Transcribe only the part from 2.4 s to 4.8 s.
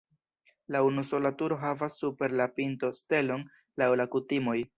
la pinto stelon laŭ la kutimoj.